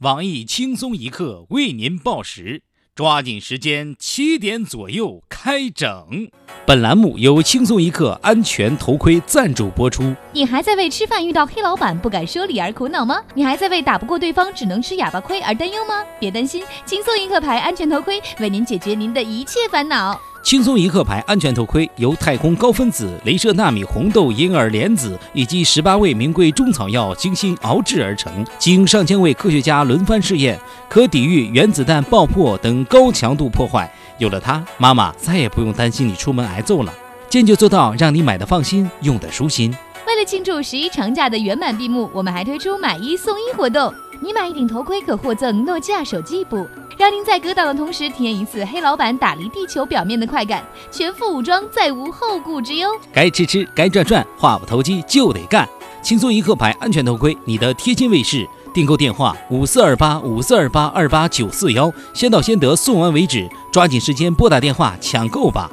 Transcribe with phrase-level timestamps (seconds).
[0.00, 2.62] 网易轻松一刻为您报时，
[2.94, 6.30] 抓紧时间，七点左右开整。
[6.66, 10.14] 本栏目由轻松一刻安全头盔赞助播出。
[10.32, 13.22] 你还在为吃饭遇到黑老板不敢说理而苦恼吗？
[13.34, 16.02] 你还在为打不过对方只能吃哑巴亏而担忧吗？
[16.18, 20.18] 别担心，轻松一刻牌安全头盔为您解决您的一切烦恼。
[20.42, 30.58] 轻松一刻牌安全头盔由太空高分子镭射纳米红豆银耳莲子以及十八味名贵中草药精心熬制而成，经上千位科学家轮番试验，
[30.88, 33.92] 可抵御原子弹爆破等高强度破坏。
[34.18, 36.92] 有了它，妈妈再也不用担心你出门挨揍了，
[37.28, 39.72] 坚决做到让你买的放心，用的舒心。
[40.06, 46.66] 为了庆祝十一长假的圆满闭幕，我们还推出买一送一活动，你买一顶头盔可获赠诺基亚手机一部。
[47.00, 52.90] 让您在格挡的同时，体验一次黑老板打离地球表面的快感，全副武装，再无后顾之忧。
[53.10, 55.66] 该吃吃，该转转，话不投机就得干。
[56.02, 58.46] 轻松一刻牌安全头盔，你的贴心卫士。
[58.74, 65.70] 订购电话：五四二八五四二八二八九四幺，先到先得，送完为止，抓紧时间拨打电话抢购吧。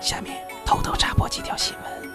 [0.00, 0.32] 下面
[0.64, 2.08] 偷偷插播几条新闻。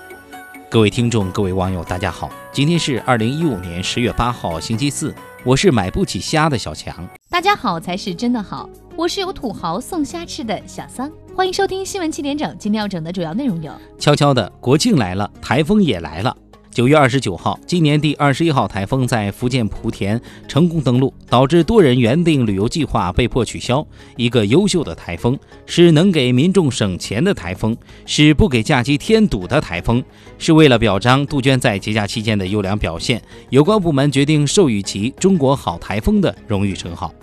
[0.70, 5.14] 各位听众，各位网友，大家好，今天是二零一五年十月八号，星期四。
[5.44, 8.70] 我是买不起虾的小强，大家好才是真的好。
[8.98, 12.54] 我是有土豪送虾吃的小桑，欢迎收听新闻七点整。
[12.60, 16.36] 今天要整的主要内容有：悄悄的，国庆来了，台风也来了。
[16.72, 23.86] 九月二十九号，今年第二十一号台风在福建莆田成功登陆，导致多人原定旅游计划被迫取消。
[24.16, 30.02] 一个优秀的台风，是能给民众省钱的台风，是不给假期添堵的台风，
[30.38, 37.14] 是为了表彰杜鹃在节假期间的优良表现，有关部门决定授予其“中国好台风”的荣誉称号。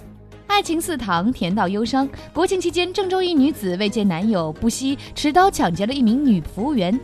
[0.59, 2.09] 爱情似糖，甜到忧伤。
[2.33, 6.99] 国庆期间，郑州一女子为见男友，不惜持刀抢劫了一名女服务员，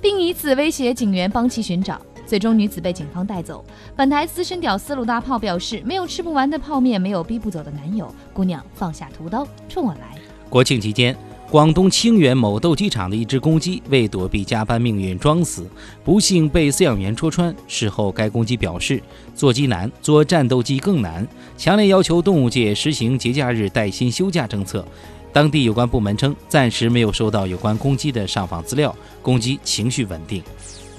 [0.00, 2.00] 并以此威胁警员帮其寻找。
[2.24, 3.64] 最终，女子被警方带走。
[3.96, 8.14] 本台资深屌丝鲁大炮表示：“没有吃不完的泡面，没有逼不走的男友。
[8.32, 10.16] 姑娘，放下屠刀，冲我来。”
[10.48, 11.16] 国庆期间。
[11.50, 15.68] 广东清远某斗鸡场的一只公鸡为躲避加班命运装死，
[16.04, 17.52] 不幸被饲养员戳穿。
[17.66, 19.02] 事后，该公鸡表示
[19.34, 21.26] ：“做鸡难，做战斗机更难。”
[21.58, 24.86] 强烈要求动物界实行节假日带薪休假政策。
[25.32, 30.40] 当地有关部门称，暂时没有收到有关公鸡的上访资料，公鸡情绪稳定。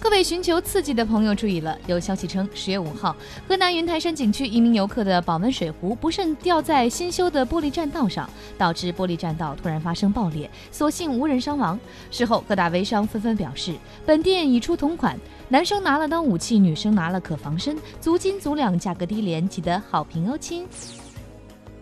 [0.02, 1.78] 各位寻求刺激的朋友注意了！
[1.86, 3.16] 有消息称，十月五号，
[3.48, 11.80] 河南云台山景区一名游客的保温水壶不慎掉在新修的玻璃栈道上，导致玻璃栈道突然发生爆裂，所幸无人伤亡。
[12.10, 15.16] 事后，各大微商纷纷表示，本店已出同款，
[15.50, 20.68] 男生拿了当武器，女生拿了可防身，足斤足两，价格低廉，记得好评哦，亲。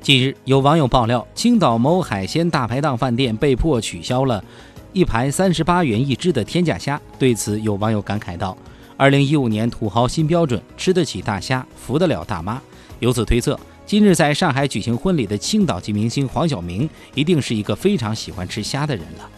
[0.02, 4.44] 近日，有网友爆料，青岛某海鲜大排档饭店被迫取消了。
[4.92, 8.58] 一盘三十八元一只的天价虾，对此有网友感慨道
[8.98, 12.60] ：“二零一五年土豪新标准，吃得起大虾，扶得了大妈。”
[13.00, 19.30] 由此推测，今日在上海举行婚礼的青岛籍明星黄晓明，一定是一个非常喜欢吃虾的人了。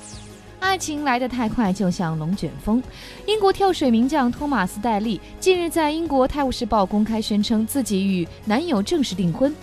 [0.62, 2.82] 爱情来得太快，就像龙卷风。
[3.26, 9.54] 英国跳水名将托马斯·戴利近日在英国《泰晤士报》公开宣称自己与男友正式订婚。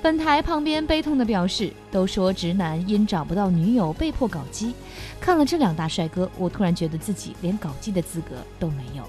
[0.00, 4.72] 本台旁边悲痛的表示：“都说直男因找不到女友被迫搞基，
[5.20, 9.02] 看了这两大帅哥，我突然觉得自己连搞基的资格都没有。”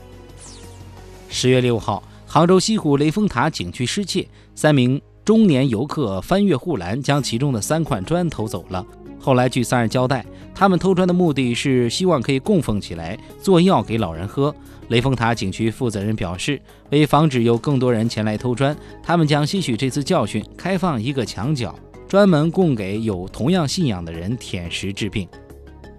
[1.29, 4.99] 十月六号，杭州西湖雷峰塔景区失窃，三名
[5.29, 8.83] 中年游客翻越护栏，将其中的三块砖偷走了。
[9.19, 10.25] 后来据三人交代，
[10.55, 14.51] 他们偷砖的目的是希望可以供奉起来做药给老人喝。
[14.87, 16.59] 雷峰塔景区负责人表示，
[16.89, 21.75] 为防止有更多人前来偷砖，他们将吸取这次教训，开放一个墙角，
[22.07, 25.29] 专门供给有同样信仰的人舔食治病。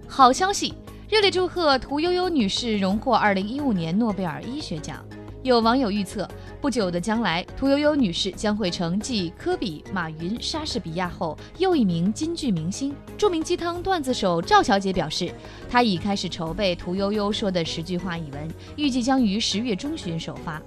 [0.09, 0.73] 好消息！
[1.07, 5.01] 热烈祝贺屠呦呦女士荣获二零一五年诺贝尔医学奖。
[5.43, 6.29] 有网友预测，
[6.61, 12.93] 不久的将来，屠呦呦女士将会成继科比、马云、莎士比亚后又一名京剧明星。
[13.17, 15.33] 著名鸡汤段子手赵小姐表示，
[15.67, 20.61] 她已开始筹备屠呦呦说的十句话一文，预计将于十月中旬首发。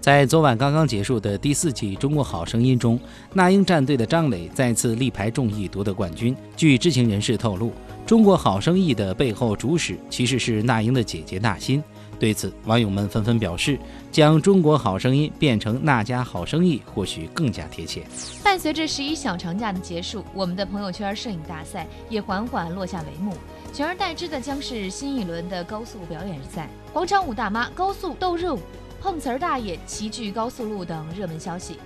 [0.00, 2.98] 在昨晚刚刚结束的第四季《中国好声音》中，
[3.32, 6.36] 那英战队的张磊再次力排众议夺得冠军。
[6.56, 7.68] 据知情人士透露，
[8.04, 11.80] 《中国好声音》的背后主使其实是那英的姐姐那欣。
[12.22, 13.76] 对此，网友们纷纷表示，
[14.12, 18.04] 将《中国好声音》变成“那家好生意”或许更加贴切。
[18.44, 23.34] 伴随着十一小长假的结束，我们的朋友圈摄影大赛也缓缓落下帷幕，
[23.74, 26.70] 取而代之的将是新一轮的高速表演赛。
[26.92, 28.60] 广场舞大妈、高速斗热舞、
[29.00, 31.76] 碰瓷儿大爷齐聚高速路等热门消息。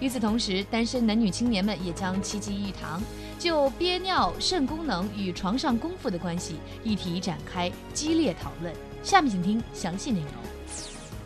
[0.00, 3.00] 与此同时，单身男女青年们也将齐聚一堂，
[3.38, 8.72] 就憋尿、肾功能与床上功夫的关系议题展开激烈讨论。
[9.02, 10.28] 下面请听详细内容。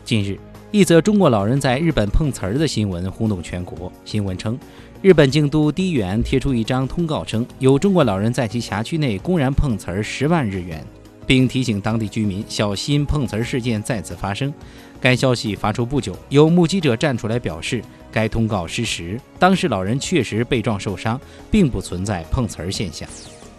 [0.03, 0.37] 近日，
[0.71, 3.91] 一则中国老人在日本碰瓷儿的新闻轰动全国。
[4.05, 4.57] 新闻称，
[5.01, 10.85] 日本京都低原贴出一张通告，称有中国老人在其辖区内公然碰瓷儿十万日元，
[11.25, 14.53] 并提醒当地居民小心碰瓷儿事件再次发生。
[14.99, 17.81] 该消息发出不久，有目击者站出来表示，
[18.11, 21.19] 该通告失实，当事老人确实被撞受伤，
[21.49, 23.09] 并不存在碰瓷儿现象。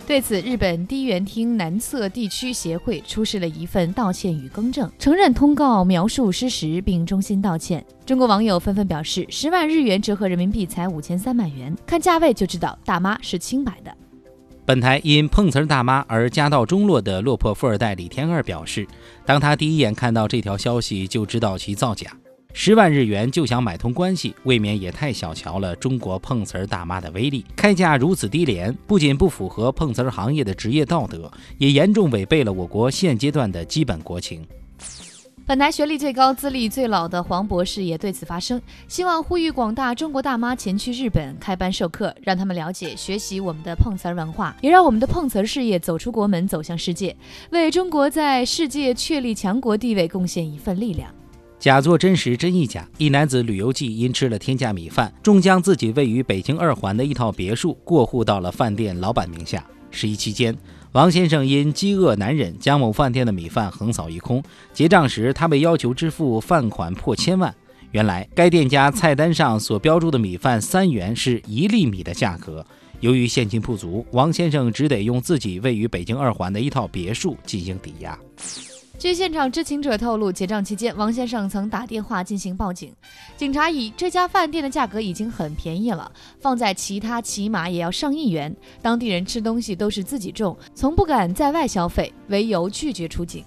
[0.04, 7.84] 对此，日本低原厅南侧地区协会出示了一份道歉与更正，承认通告描述失实，并衷心道歉。
[8.04, 13.96] 中国网友纷纷表示，十万日元折合人民币才五千三百元，看价位就知道大妈是清白的。
[14.64, 18.86] 本台因碰瓷儿大妈而家道中落的落魄富二代李天二表示，
[19.26, 22.16] 当他第一眼看到这条消息，就知道其造假。
[22.54, 27.44] 十万日元就想买通关系，未免也太小瞧了中国碰瓷儿大妈的威力。
[27.56, 31.28] 开价如此低廉，不仅不符合碰瓷儿行业的职业道德，
[31.58, 34.46] 也严重违背了我国现阶段的基本国情。
[35.44, 47.16] 本台学历最高、资历最老的黄博士也对此发声，希望呼吁广大中国大妈前去日本开班授课，让他们了解、学习我们的碰瓷儿文化，也让我们的碰瓷儿事业走出国门，走向世界，
[47.50, 51.12] 为中国在世界确立强国地位贡献一份力量。
[51.58, 52.88] 假作真实，真亦假。
[52.98, 59.64] 一男子旅游记因吃了天价米饭，终将自己位于北京二环的一套别墅过户到了饭店老板名下。
[59.90, 60.56] 十一期间，
[60.92, 64.42] 王先生因饥饿难忍，将某饭店的米饭横扫一空。
[64.74, 67.54] 结账时，他被要求支付饭款破千万。
[67.92, 72.64] 原来，该店家菜单上所标注的米饭三元是一粒米的价格。
[73.00, 78.18] 由于现金不足，王先生只得用自己位于北京二环的一套别墅进行抵押。
[79.02, 82.94] 据现场知情者透露，结账期间，王先生曾打电话进行报警。
[83.36, 86.08] 警察以这家饭店的价格已经很便宜了，
[86.38, 93.44] 放在其他起码也要上亿元，当地人吃东西都是自己种，从不敢在外消费，为由拒绝出警。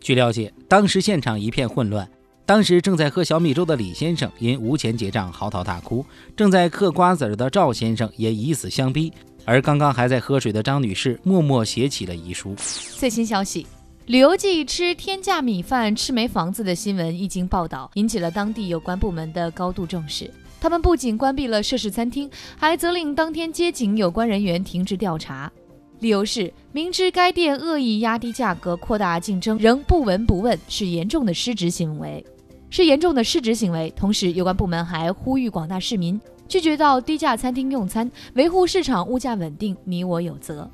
[0.00, 2.06] 据了解，当时现场一片混乱，
[2.44, 6.04] 当时正在喝小米粥的李先生因无钱结账嚎啕大哭，
[6.36, 9.10] 正在嗑瓜子儿的赵先生也以死相逼，
[9.46, 12.54] 而刚刚还在喝水的张女士默默写起了遗书。
[12.98, 13.66] 最新消息。
[14.08, 20.32] 旅游季吃天价米饭、吃没房子的新闻一经报道，引起了当地有关部门的高度重视。
[20.58, 25.52] 他们不仅关闭了涉事餐厅，还责令当天接警有关人员停职调查。
[25.98, 32.24] 理由是明知该店恶意压低价格、扩大竞争，仍不闻不问，是严重的失职行为。
[32.70, 33.92] 是严重的失职行为。
[33.94, 36.18] 同时，有关部门还呼吁广大市民
[36.48, 40.70] 拒绝到低价餐厅用餐，维护市场物价稳定，你我有责。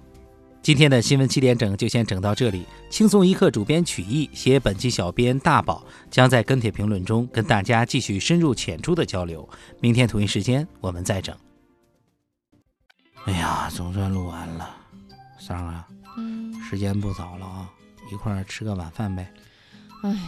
[0.65, 2.65] 今天的新闻七点整就先整到这里。
[2.89, 9.47] 轻松一刻主编曲艺，写本期小编大宝将在跟帖评论中跟大家继续深入浅出的交流。
[9.79, 11.37] 明天同一时间我们再整。
[13.27, 14.75] 哎呀，总算录完了，
[15.39, 17.71] 桑啊，嗯，时间不早了啊，
[18.11, 19.31] 一块儿吃个晚饭呗。
[20.03, 20.19] 哎，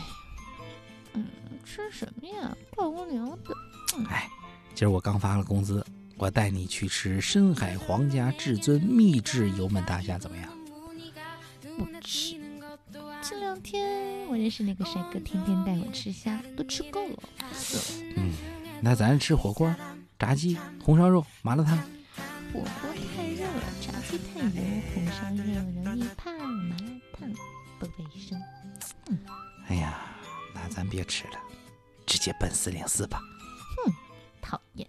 [1.14, 1.24] 嗯，
[1.64, 2.54] 吃什么呀？
[2.74, 3.56] 怪无聊的。
[4.10, 4.28] 哎，
[4.74, 5.82] 今儿我刚发了工资。
[6.18, 10.50] 我带你去吃深海皇家至尊秘制油焖大虾，怎么样？
[11.76, 12.40] 不吃。
[13.22, 17.22] 这两天我认识那个帅哥，天天带我吃虾，都吃够了。
[18.16, 18.32] 嗯，
[18.80, 19.74] 那咱吃火锅、
[20.18, 21.76] 炸鸡、红烧肉、麻辣烫。
[22.52, 22.68] 火锅
[23.16, 24.62] 太热了，炸鸡太油，
[24.94, 25.42] 红烧肉
[25.84, 27.28] 容易胖，麻辣烫
[27.80, 28.40] 不卫生。
[29.08, 29.18] 嗯，
[29.68, 30.00] 哎呀，
[30.54, 31.38] 那咱别吃了，
[32.06, 33.20] 直接奔四零四吧。
[33.84, 33.92] 哼，
[34.40, 34.88] 讨厌。